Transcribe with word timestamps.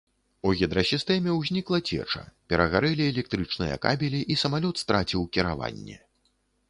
У 0.51 0.53
гідрасістэме 0.59 1.35
ўзнікла 1.39 1.79
цеча, 1.89 2.21
перагарэлі 2.53 3.07
электрычныя 3.13 3.75
кабелі 3.85 4.25
і 4.37 4.39
самалёт 4.45 4.75
страціў 4.85 5.21
кіраванне. 5.39 5.97